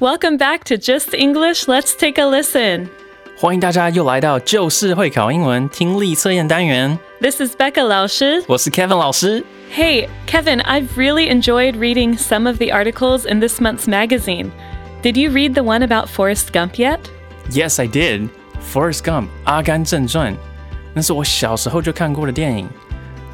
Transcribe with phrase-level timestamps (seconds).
[0.00, 1.66] Welcome back to Just English.
[1.66, 2.88] Let's take a listen.
[3.36, 6.98] 欢迎大家又来到就是会考英文听力测验单元。
[7.20, 8.44] This is Becca 老师。
[8.46, 9.44] 我是 Kevin 老师。
[9.74, 14.50] Hey, Kevin, I've really enjoyed reading some of the articles in this month's magazine.
[15.02, 17.00] Did you read the one about Forrest Gump yet?
[17.50, 18.28] Yes, I did.
[18.72, 20.32] Forrest Gump，《阿甘正传》，
[20.94, 22.68] 那是我小时候就看过的电影。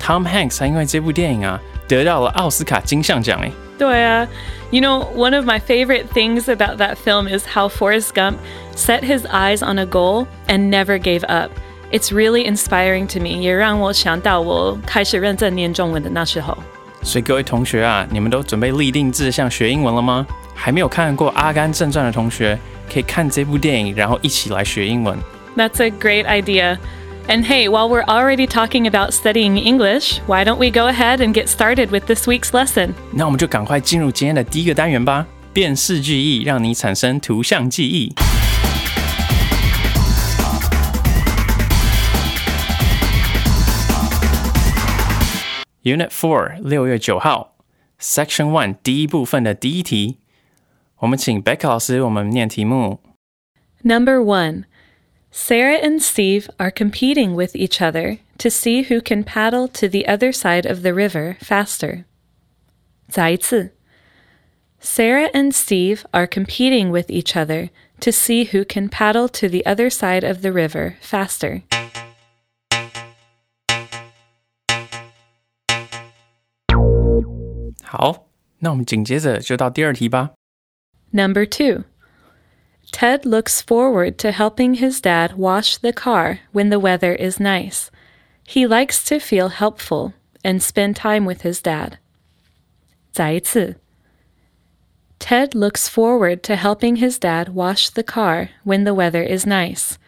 [0.00, 3.52] Tom Hanks 还因为这部电影啊得到了奥斯卡金像奖诶。
[3.78, 4.28] 对啊.
[4.70, 8.36] You know, one of my favorite things about that film is how Forrest Gump
[8.76, 11.50] set his eyes on a goal and never gave up.
[11.90, 13.40] It's really inspiring to me.
[13.40, 16.56] 也让我想到我开始认真念中文的那时候。
[17.02, 20.26] 所以各位同学啊，你们都准备立定志向学英文了吗？
[20.54, 22.58] 还没有看过《阿甘正传》的同学，
[22.92, 25.18] 可以看这部电影，然后一起来学英文。
[25.56, 26.76] That's a great idea.
[27.28, 31.32] And hey, while we're already talking about studying English, why don't we go ahead and
[31.32, 32.94] get started with this week's lesson?
[33.12, 35.26] 那我们就赶快进入今天的第一个单元吧。
[35.52, 38.14] 辨识句意，让你产生图像记忆。
[45.82, 47.54] Unit Four 六月九号，
[48.00, 50.18] Section One 第一部分的第一题，
[50.98, 53.00] 我们请 Beck 老师为我们念题目。
[53.82, 54.64] Number one
[55.34, 60.06] Sarah and Steve are competing with each other to see who can paddle to the
[60.06, 62.04] other side of the river faster.
[63.08, 63.70] 再一次.
[64.80, 69.64] Sarah and Steve are competing with each other to see who can paddle to the
[69.66, 71.62] other side of the river faster.
[77.82, 78.26] 好，
[78.60, 80.30] 那我们紧接着就到第二题吧。
[81.10, 81.84] Number two.
[82.92, 87.90] Ted looks forward to helping his dad wash the car when the weather is nice.
[88.46, 90.12] He likes to feel helpful
[90.44, 91.98] and spend time with his dad.
[93.12, 93.76] 再一次.
[95.18, 99.98] Ted looks forward to helping his dad wash the car when the weather is nice.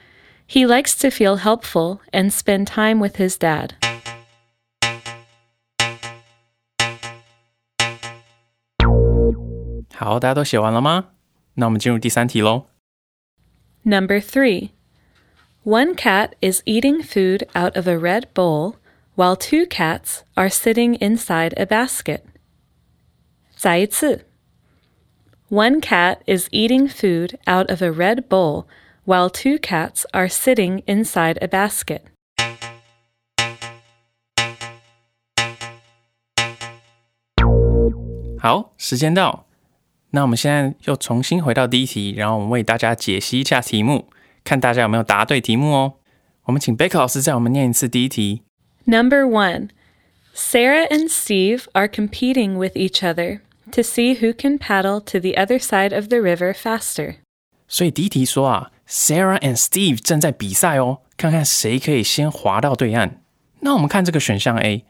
[0.47, 3.75] He likes to feel helpful and spend time with his dad.
[11.57, 11.57] 好，大家都写完了吗？
[11.57, 12.67] 那我们进入第三题喽。
[13.85, 14.71] Number three.
[15.65, 18.77] One cat is eating food out of a red bowl
[19.15, 22.23] while two cats are sitting inside a basket.
[23.57, 24.27] 再一次.
[25.49, 28.67] One cat is eating food out of a red bowl
[29.05, 32.01] while two cats are sitting inside a basket.
[38.39, 39.46] 好，时间到。
[40.18, 44.08] 那我们现在又重新回到第一题，然后我们为大家解析一下题目，
[44.44, 45.94] 看大家有没有答对题目哦。
[46.46, 48.42] 我们请贝克老师再我们念一次第一题。
[48.86, 49.70] Number one.
[50.34, 53.42] Sarah and Steve are competing with each other
[53.72, 57.18] to see who can paddle to the other side of the river faster.
[57.68, 63.22] 所以第一题说啊，Sarah and Steve 正在比赛哦，看看谁可以先滑到对岸。
[63.60, 64.84] 那我们看这个选项 A，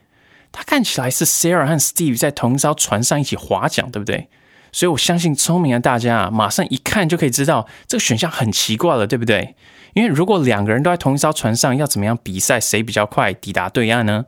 [0.54, 4.30] 它看起来是 Sarah 和 Steve 在同一艘船上一起划桨，对不对？
[4.78, 9.56] 所以我相信聪明的大家啊，马上一看就可以知道这个选项很奇怪了，对不对？
[9.96, 14.28] 因为如果两个人都在同一艘船上，要怎么样比赛谁比较快抵达对岸呢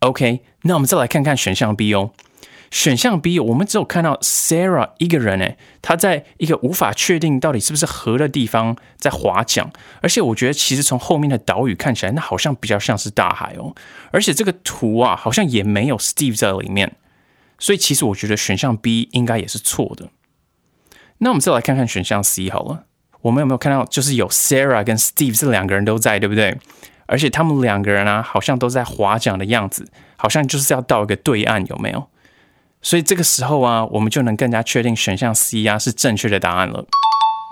[0.00, 2.10] ？OK，那我们再来看看选项 B 哦。
[2.72, 9.70] 选项 B，我们只有看到 Sarah 一个人，诶，她在一个无法确定到底是不是河的地方在划桨，
[10.02, 13.72] 而且我觉得其实从后面的岛屿看起来，那好像比较像是大海哦，
[14.10, 16.96] 而且这个图啊，好像也没有 Steve 在里面，
[17.58, 20.10] 所以其实我觉得选项 B 应该也是错的。
[21.18, 22.84] 那我们再来看看选项 C 好了，
[23.22, 26.58] 我们有没有看到就是有 Sarah 跟 Steve 这两个人都在，对不对？
[27.06, 32.08] 而且他们两个人啊，好像都在划桨的样子，好像就是要到一个对岸，有没有？
[32.82, 36.84] 所以这个时候啊，我们就能更加确定选项 C 啊是正确的答案了。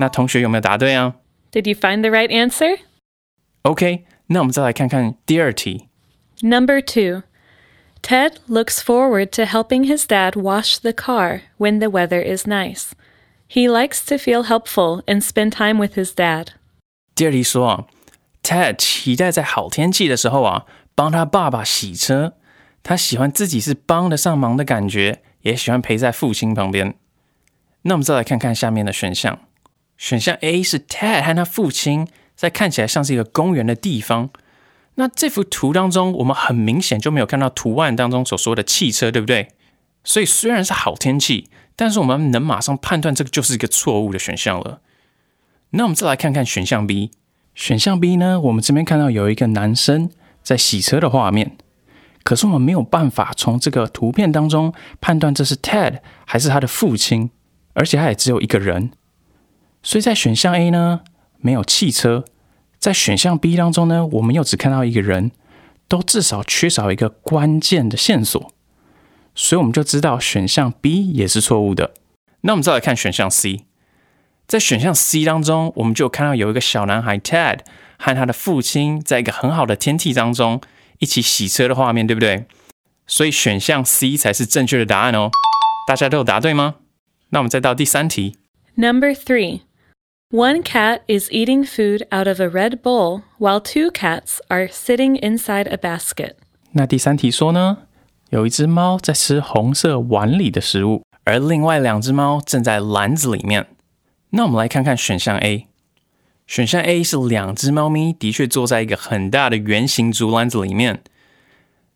[0.01, 1.15] 那同学有没有答对啊
[1.53, 5.89] Did you find the right answer?？OK，那我们再来看看第二题。
[6.41, 7.23] Number two.
[8.04, 12.92] Ted looks forward to helping his dad wash the car when the weather is nice.
[13.48, 16.50] He likes to feel helpful and spend time with his dad.
[17.14, 17.86] 第二题说啊，
[18.42, 20.66] Ted 期待在好天气的时候啊，
[20.96, 22.36] 帮他爸爸洗车。
[22.82, 26.96] 他喜欢自己是帮得上忙的感觉，也喜欢陪在父亲旁边。
[27.82, 29.40] 那我们再来看看下面的选项。
[29.98, 34.30] 选项 A 是 Ted 和他父亲在看起来像是一个公园的地方。
[34.97, 39.49] 那这幅图当中，我们很明显就没有看到图案当中所说的汽车，对不对？
[40.05, 44.81] 所以虽然是好天气，但是我们能马上判断这个就是一个错误的选项了。
[45.71, 47.11] 那我们再来看看选项 B。
[47.55, 50.11] 选项 B 呢，我们这边看到有一个男生
[50.43, 51.57] 在洗车的画面，
[52.23, 57.31] 可是我们没有办法从这个图片当中判断这是 Ted 还是他的父亲，
[57.73, 58.91] 而且他也只有一个人。
[59.83, 61.01] 所以在选项 A 呢，
[61.39, 62.25] 没有汽车；
[62.85, 65.31] 在选项 B 当中呢，我们又只看到一个人，
[65.89, 68.53] 都至少缺少一个关键的线索。
[69.35, 71.95] 所以我们就知道选项 B 也是错误的。
[72.43, 73.65] 那我们再来看选项 C，
[74.47, 77.61] 在选项 C 当中，我们就看到有一个小男孩 Ted
[77.99, 80.61] 和他的父亲在一个很好的天气当中
[80.99, 82.45] 一起洗车的画面，对不对？
[83.07, 85.31] 所以选项 C 才是正确的答案哦。
[85.89, 86.75] 大家都有答对吗？
[87.31, 88.37] 那我们再到第三题。
[88.75, 89.63] Number three.
[90.35, 95.17] One cat is eating food out of a red bowl while two cats are sitting
[95.23, 96.33] inside a basket.
[96.73, 97.85] 那第三题说呢，
[98.31, 103.69] 有一只猫在吃红色碗里的食物，而另外两只猫正在篮子里面。
[104.31, 105.69] 那我们来看看选项 A。
[106.49, 111.05] 选项 A 是两只猫咪的确坐在一个很大的圆形竹篮子里面。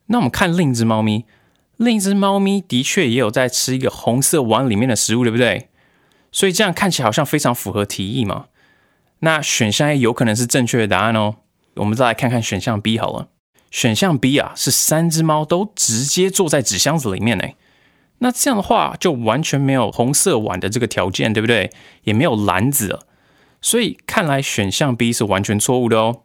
[0.07, 1.25] 那我们看另一只猫咪，
[1.77, 5.71] 另一只猫咪的确也有在吃一个红色碗里面的食物，对不对？
[6.31, 8.47] 所以这样看起来好像非常符合题意嘛。
[9.21, 11.37] 那选项 A 有可能是正确的答案哦。
[11.75, 13.29] 我们再来看看选项 B 好了。
[13.71, 17.57] 选项 B 啊，是三只猫都直接坐在纸箱子里面诶。
[18.19, 21.71] 那这样的话，就完全没有红色碗的这个条件，对不对？
[22.05, 23.07] 也没有篮子了。
[23.61, 26.23] 所以看来选项 B 是完全错误的哦。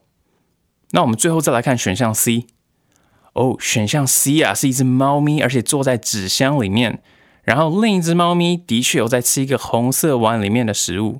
[0.91, 2.45] 那我们最后再来看选项 C。
[3.33, 7.01] 哦，选项 C 啊，是一只猫咪，而且坐在纸箱里面。
[7.43, 11.19] 然后另一只猫咪的确有在吃一个红色碗里面的食物，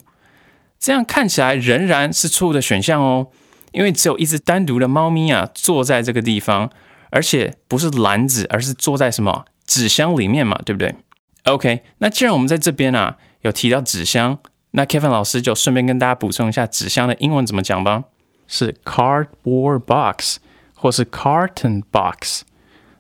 [0.80, 3.28] 这样看起来仍然是错误的选项哦，
[3.72, 6.70] 因为只有一只单独的猫咪啊坐在这个地方，
[7.10, 10.96] 而且不是篮子，而是坐在什么纸箱里面嘛，对不对
[11.44, 14.40] ？OK，那既然我们在这边啊有提到纸箱，
[14.72, 18.06] 那 Kevin 老师就顺便跟大家补充一下纸箱的英文怎么讲吧，
[18.48, 20.38] 是 cardboard box
[20.74, 22.44] 或是 carton box。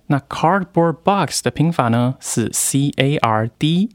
[0.07, 3.89] 那 cardboard box 的拼法呢是 c a r d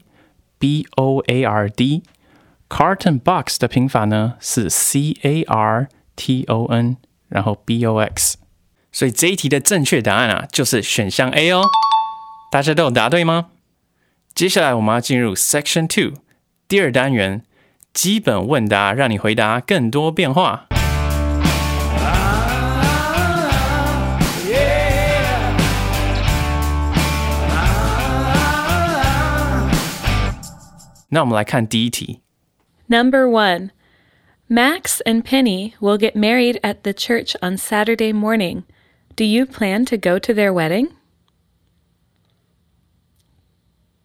[0.57, 6.97] b o a r d，carton box 的拼法呢是 c a r t o n，
[7.27, 8.37] 然后 b o x。
[8.91, 11.63] 所以这一题的正确答案啊就是选项 A 哦。
[12.51, 13.51] 大家都有答对吗？
[14.33, 16.19] 接下来我们要进入 Section Two
[16.67, 17.43] 第二单元，
[17.93, 20.67] 基本问答，让你回答更多变化。
[31.08, 32.20] 那我们来看第一题。
[32.88, 33.70] Number 1.
[34.48, 38.64] Max and Penny will get married at the church on Saturday morning.
[39.16, 40.90] Do you plan to go to their wedding?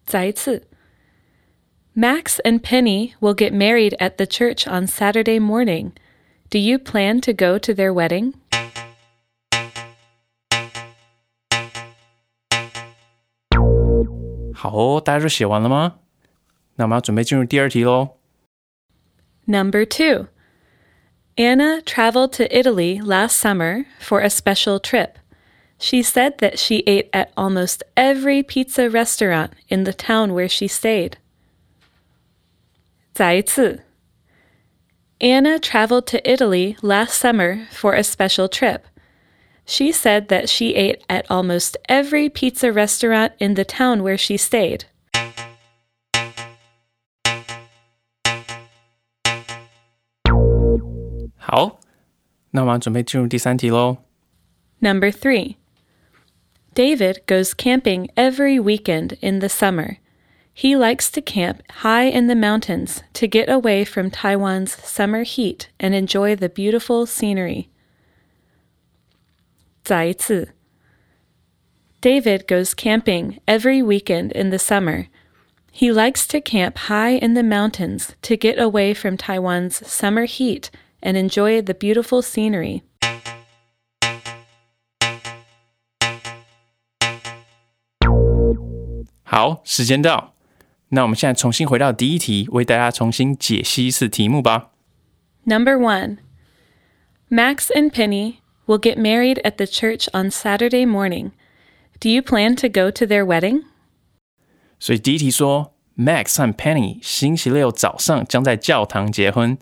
[0.06, 0.66] 再一次.
[1.94, 5.92] Max and Penny will get married at the church on Saturday morning.
[6.48, 8.34] Do you plan to go to their wedding?
[14.54, 15.96] 好哦，大家都写完了吗？
[16.76, 18.16] 那我们要准备进入第二题喽。
[19.46, 20.28] Number 2.
[21.36, 25.18] Anna traveled to Italy last summer for a special trip.
[25.78, 30.66] She said that she ate at almost every pizza restaurant in the town where she
[30.68, 31.14] stayed.
[33.14, 33.80] 再一次.
[35.18, 38.86] Anna traveled to Italy last summer for a special trip.
[39.66, 44.36] She said that she ate at almost every pizza restaurant in the town where she
[44.36, 44.84] stayed.
[51.44, 51.80] 好，
[52.50, 53.98] 那我们要准备进入第三题喽。
[54.80, 55.56] Number three.
[56.74, 59.98] David goes camping every weekend in the summer.
[60.54, 65.68] He likes to camp high in the mountains to get away from Taiwan's summer heat
[65.78, 67.68] and enjoy the beautiful scenery.
[69.82, 70.54] 再一次.
[72.00, 75.06] David goes camping every weekend in the summer.
[75.72, 80.70] He likes to camp high in the mountains to get away from Taiwan's summer heat
[81.04, 82.82] and enjoy the beautiful scenery.
[89.22, 90.34] 好，时间到，
[90.88, 94.70] 那我们现在重新回到第一题，为大家重新解析一次题目吧。
[95.44, 96.18] Number one
[97.30, 101.30] Max and Penny will get married at the church on Saturday morning.
[102.00, 103.62] Do you plan to go to their wedding?
[104.80, 109.56] 所以第一题说 Max 和 Penny 星期六早上将在教堂结婚。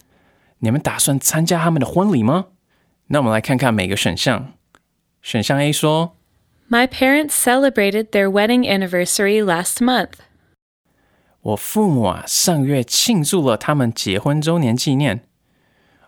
[0.64, 2.46] 你们打算参加他们的婚礼吗？
[3.08, 4.54] 那我们来看看每个选项。
[5.22, 6.16] 选项 A 说
[6.70, 10.14] ：My parents celebrated their wedding anniversary last month.
[11.42, 15.26] 我父母啊上月庆祝了他们结婚周年纪念。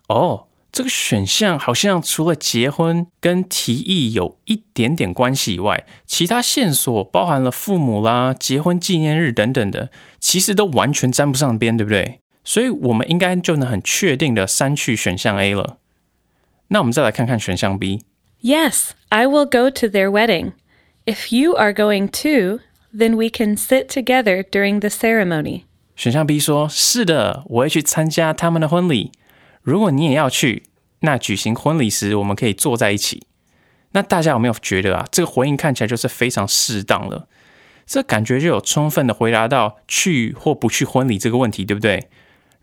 [0.08, 12.20] 哦，这个选项好像除了结婚跟提议有一点点关系以外，其他线索包含了父母啦、结婚纪念日等等的，其实都完全沾不上边，对不对？
[12.46, 15.78] 所以我们应该就能很确定的删去选项 A 了。
[16.68, 18.04] 那我们再来看看选项 B。
[18.40, 20.52] Yes, I will go to their wedding.
[21.04, 22.60] If you are going too,
[22.96, 25.62] then we can sit together during the ceremony.
[25.96, 29.10] 选项 B 说：“是的，我会去参加他们的婚礼。
[29.62, 30.62] 如果你也要去，
[31.00, 33.26] 那举行婚礼时我们可以坐在一起。”
[33.92, 37.26] 那大家有没有觉得啊，这个回应看起来就是非常适当了？
[37.86, 42.08] 这感觉就有充分的回答到去或不去婚礼这个问题，对不对？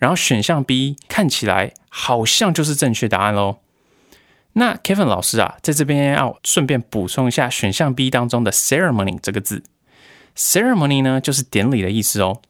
[0.03, 3.60] 然后选项 B 看起来好像就是正确答案喽。
[4.51, 9.63] 那 Kevin 老师啊，在这边要顺便补充一下选项 B 当中的 ceremony 这个字。
[10.36, 12.41] ceremony 呢，就是典礼的意思哦。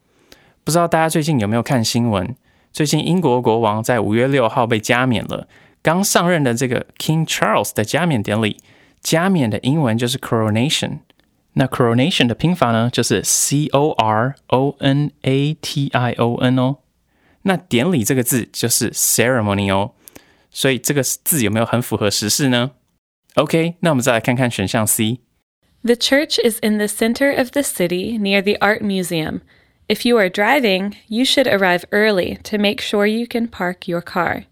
[0.63, 2.35] 不知道大家最近有没有看新闻？
[2.71, 5.47] 最近英国国王在五月六号被加冕了。
[5.83, 8.57] 刚上任的这个 King Charles 的加冕典礼，
[8.99, 11.01] 加冕的英文就是 coronation。
[11.53, 16.77] 那 coronation 的拼法呢，就是 C O R O N A T I O N 哦。
[17.42, 19.92] 那典礼这个字就是 ceremony 哦。
[20.50, 22.72] 所以这个字有没有很符合时事呢？
[23.34, 29.42] OK，那我们再来看看选项 C。The church is in the center of the city near the art museum.
[29.86, 34.02] If you are driving, you should arrive early to make sure you can park your
[34.02, 34.44] car.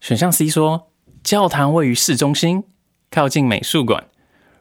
[0.00, 0.90] 选项 C 说，
[1.22, 2.64] 教堂位于市中心，
[3.10, 4.08] 靠近美术馆。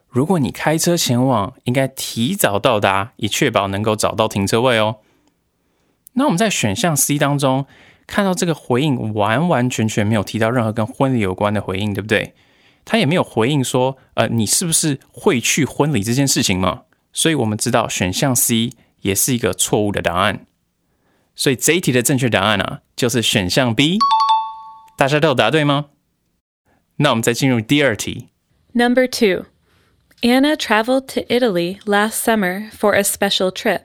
[0.08, 4.98] 如果你开车前往，应该提早到达，以确保能够找到停车位哦。
[6.16, 7.66] 那我们在选项 C 当中。
[8.08, 12.35] 看到这个回应，完完全全没有提到任何跟婚礼有关的回应，对不对？
[12.85, 16.82] 他也没有回应说，呃，你是不是会去婚礼这件事情嘛？
[17.12, 18.70] 所以我们知道选项 C
[19.00, 20.46] 也是一个错误的答案。
[21.35, 23.99] 所以这一题的正确答案啊，就是选项 B。
[24.96, 25.87] 大家都有答对吗？
[26.99, 28.28] 那我们再进入第二题。
[28.73, 29.46] Number two,
[30.23, 33.80] Anna traveled to Italy last summer for a special trip.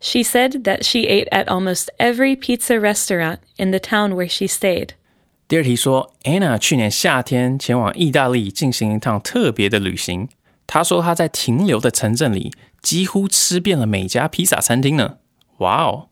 [0.00, 4.46] She said that she ate at almost every pizza restaurant in the town where she
[4.46, 4.90] stayed.
[5.48, 10.28] 第二题说，Anna 去年夏天前往意大利进行一趟特别的旅行。
[10.66, 15.18] 她说她在停留的城镇里几乎吃遍了每家披萨餐厅呢。
[15.58, 16.08] 哇哦！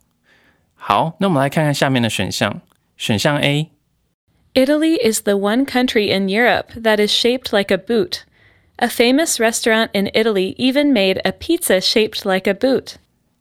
[0.75, 2.61] 好，那我们来看看下面的选项。
[2.97, 8.21] 选项 A。Italy is the one country in Europe that is shaped like a boot.
[8.77, 12.95] A famous restaurant in Italy even made a pizza shaped like a boot.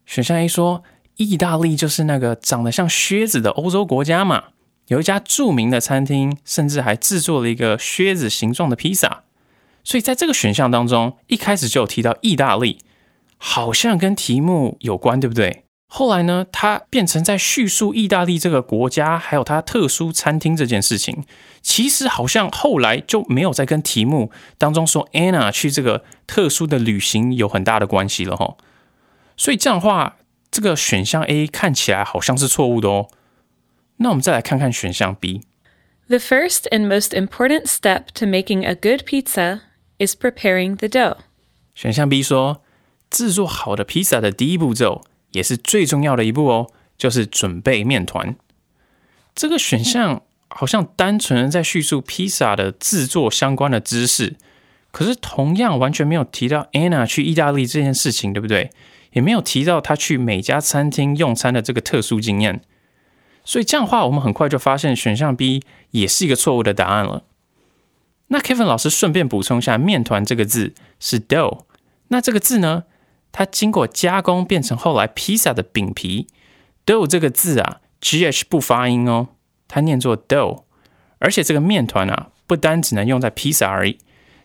[0.08, 0.82] 选项 A 说，
[1.16, 4.44] 意大利就是那个长得像靴子的欧洲国家嘛。
[4.86, 9.24] 有一家著名的餐厅，甚至还制作了一个靴子形状的披萨。
[9.84, 12.78] 所以在这个选项当中，一开始就有提到意大利，
[13.36, 15.64] 好像跟题目有关，对不对？
[15.88, 21.24] 后来呢，它变成在叙述意大利这个国家，还有它特殊餐厅这件事情。
[21.60, 28.56] 其实好像后来就没有再跟题目当中说 Anna 去这个特殊的旅行有很大的关系了，哈。
[29.38, 30.18] 所以这样的话，
[30.50, 33.08] 这个选项 A 看起来好像是错误的哦。
[33.96, 35.40] 那我们再来看看选项 B。
[36.08, 39.60] The first and most important step to making a good pizza
[39.98, 41.16] is preparing the dough。
[41.74, 42.62] 选项 B 说，
[43.10, 45.02] 制作好的披萨的第一步骤，
[45.32, 48.36] 也是最重要的一步哦，就是准备面团。
[49.34, 54.36] 这个选项好像单纯在叙述披萨的制作相关的知识，
[54.90, 58.72] 可是同样完全没有提到 Anna 去意大利这件事情，对不对？
[59.18, 62.62] 也没有提到他去每家餐厅用餐的这个特殊经验，
[63.44, 67.24] 所以这样的话，我们很快就发现选项 B 也是一个错误的答案了。
[68.28, 71.62] 那 Kevin 老师顺便补充一下，面团这个字是 dough，
[72.08, 72.84] 那这个字呢，
[73.32, 76.28] 它经过加工变成后来披萨的饼皮。
[76.86, 79.30] dough 这个字啊，gh 不发音哦，
[79.66, 80.62] 它念作 dough，
[81.18, 83.98] 而且这个面团啊，不单只能用在披萨而已，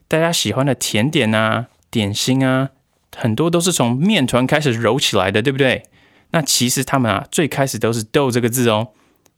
[0.07, 2.71] 大家喜欢的甜点啊、点心啊。
[3.15, 5.83] 很多都是从面团开始揉起来的，对不对？
[6.31, 8.89] 那其实他们啊，最开始都是 “dough” 这个字哦。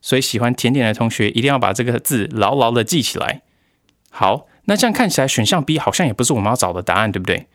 [0.02, 3.42] 所以喜欢甜点的同学一定要把这个字牢牢的记起来。
[4.12, 7.48] 好，那这样看起来选项 B 好像也不是我们要找的答案，对不对？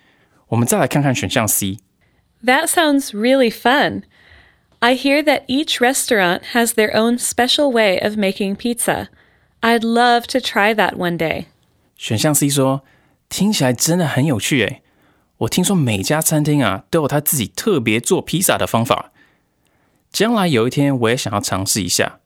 [0.49, 1.79] 我们再来看看选项 C。
[2.45, 4.03] That sounds really fun.
[4.81, 9.09] I hear that each restaurant has their own special way of making pizza.
[9.61, 11.45] I'd love to try that one day.
[11.97, 12.83] 选项 C 说，
[13.29, 14.83] 听起来真的很有趣诶。
[15.41, 19.11] 我听说每家餐厅啊都有他自己特别做披萨的方法。
[20.13, 22.19] 将来有一天我也想要尝试一下。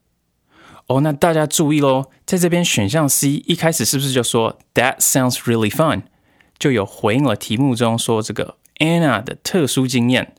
[0.86, 6.02] 哦，那大家注意喽，在这边选项 C 一开始是不是就说 That sounds really fun？
[6.58, 10.34] 就有回应了题目中说这个 Anna 的特殊经验，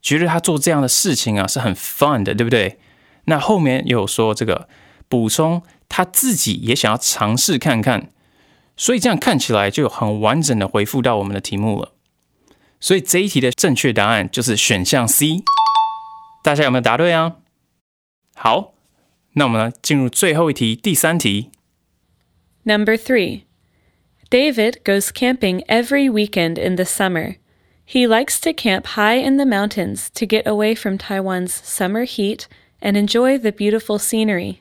[0.00, 2.78] 觉得她做这样的事情啊是很 fun 的，对不对？
[3.24, 4.68] 那后面又有说这个
[5.08, 8.10] 补充，她自己也想要尝试看看，
[8.76, 11.93] 所以这样看起来就有很完整的回复到我们的题目了。
[12.83, 15.43] 所以这一题的正确答案就是选项 C。
[16.43, 17.37] 大家有没有答对啊？
[18.35, 18.73] 好，
[19.33, 21.51] 那我们呢进入最后一题，第三题。
[22.63, 23.41] Number 3.
[24.29, 27.37] David goes camping every weekend in the summer.
[27.85, 32.43] He likes to camp high in the mountains to get away from Taiwan's summer heat
[32.79, 34.57] and enjoy the beautiful scenery.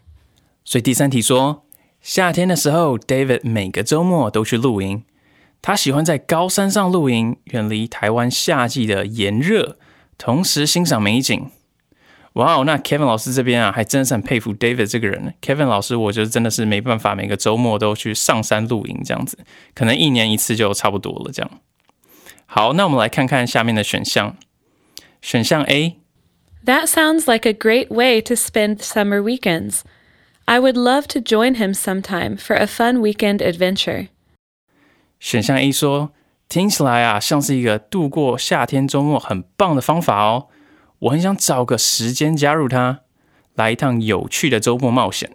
[0.64, 1.66] 所以第三题说，
[2.00, 5.04] 夏天的时候，David 每个周末都去露营。
[5.62, 9.76] 他喜欢在高山上露营，远离台湾夏季的炎热，
[10.16, 11.50] 同时欣赏美景。
[12.34, 15.34] 哇哦，那 Kevin 老师这边啊，还真是很佩服 David 这个人。
[15.42, 19.38] Kevin 老师，我觉得真的是没办法，每个周末都去上山露营这样子，
[19.74, 21.32] 可能一年一次就差不多了。
[21.32, 21.50] 这样，
[22.46, 24.36] 好，那我们来看看下面的选项。
[25.20, 25.98] 选项 A，
[26.64, 29.80] That sounds like a great way to spend summer weekends.
[30.44, 34.08] I would love to join him sometime for a fun weekend adventure.
[35.23, 36.11] 选项 A 说，
[36.49, 40.47] 听起来啊，像是一个度过夏天周末很棒的方法哦。
[40.99, 42.99] 我很想找个时间加入他，
[43.55, 45.31] 来一趟有趣的周末冒险。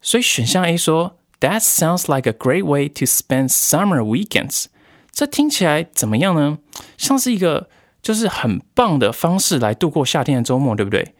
[0.00, 4.68] 所以选项 A 说，That sounds like a great way to spend summer weekends。
[5.12, 6.56] 这听起来怎么样呢？
[6.96, 7.68] 像是一个
[8.00, 11.14] 就是很棒的方式来度过夏天的周末，对不对？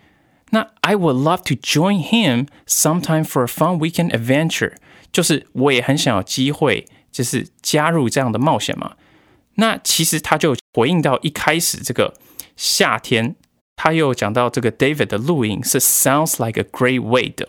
[0.52, 4.72] 那 I would love to join him sometime for a fun weekend adventure。
[5.12, 8.96] 就是我也很想有机会，就是加入这样的冒险嘛。
[9.54, 12.14] 那其实他就回应到一开始这个
[12.56, 13.36] 夏天。
[13.76, 17.48] 他又讲到这个 David 的录影是 sounds like a great way 的，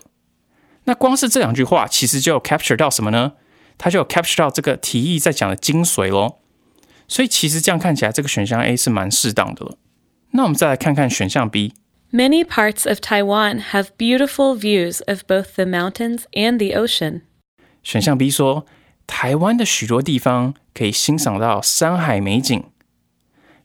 [0.84, 3.34] 那光是这两句话，其实就有 capture 到什么呢？
[3.78, 6.40] 他就有 capture 到这个提议在讲的精髓咯。
[7.06, 9.78] 所以其实这样看起来，这个选项 A 是蛮适当的了。
[10.32, 11.74] 那我们再来看看选项 B。
[12.12, 17.20] Many parts of Taiwan have beautiful views of both the mountains and the ocean.
[17.84, 18.66] 选项 B 说，
[19.06, 22.64] 台湾的许多地方可以欣赏到山海美景。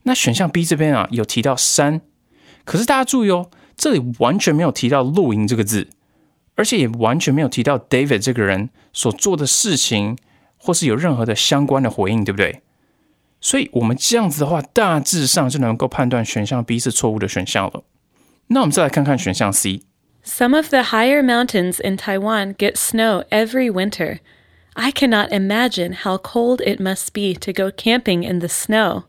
[0.04, 2.02] 那选项 B 这边啊，有提到山。
[2.64, 5.90] 可是大家注意哦，这里完全没有提到露营这个字，
[6.56, 10.18] 而且也完全没有提到 David 这个人所做的事情，
[10.58, 12.62] 或是有任何的相关的回应，对不对？
[13.40, 17.84] 所以我们这样子的话，大致上就能够判断选项 B 是错误的选项了。
[18.48, 19.82] 那我们再来看看选项 C。
[20.24, 24.20] Some of the higher mountains in Taiwan get snow every winter.
[24.74, 29.04] I cannot imagine how cold it must be to go camping in the snow.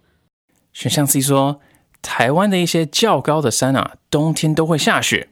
[0.72, 1.60] 选项 C 说，
[2.02, 5.28] 台湾的一些较高的山啊，冬天都会下雪。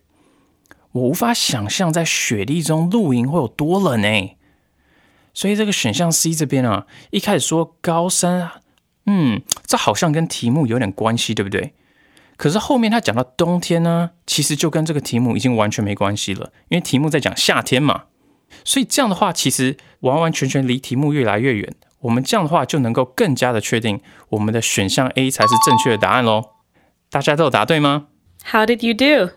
[0.93, 4.37] 我无法想象在雪地中露营会有多冷呢。
[5.33, 8.51] 所以这个选项 C 这边啊，一开始说高山，
[9.07, 11.75] 嗯，这好像跟题目有点关系，对不对？
[12.37, 18.05] 可是后面他讲到冬天呢，其实就跟这个题目已经完全没关系了，因为题目在讲夏天嘛。
[18.65, 21.75] 所以这样的话，其实完完全全离题目越来越远。
[22.01, 26.51] 我们这样的话就能够更加的确定我们的选项 A 才是正确的答案喽。
[27.11, 28.07] 大家都有答对吗
[28.53, 29.33] ？How did you do?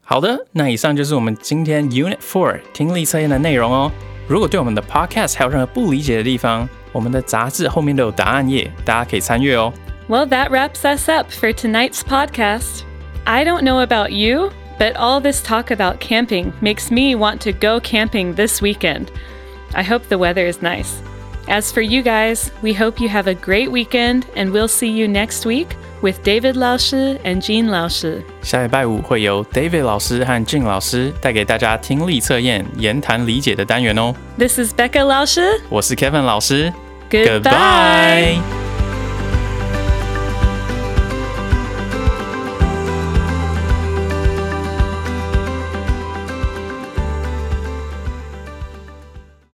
[0.00, 3.90] 好的，那以上就是我们今天 Unit Four 听力测验的内容哦。
[4.26, 9.72] 如果对我们的 Podcast 还有任何不理解的地方，我们的杂志后面都有答案页，大家可以参阅哦。
[10.08, 12.82] Well, that wraps us up for tonight's podcast.
[13.24, 17.53] I don't know about you, but all this talk about camping makes me want to
[17.53, 19.11] go camping this weekend.
[19.73, 21.01] I hope the weather is nice.
[21.47, 25.07] As for you guys, we hope you have a great weekend and we'll see you
[25.07, 28.23] next week with David Laoshi and Jean Laoshi.
[28.41, 34.13] 下礼拜五会由 David 老师和 Jin 老师带给大家听力测验、言谈理解的单元哦。
[34.37, 35.61] This is Becca Laoshi.
[35.69, 36.71] 我是 Kevin 老师
[37.09, 37.41] Goodbye.
[37.41, 38.56] Goodbye